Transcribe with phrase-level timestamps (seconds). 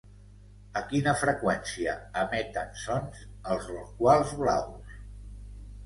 [0.79, 1.93] A quina freqüència
[2.23, 5.01] emeten sons els rorquals blaus?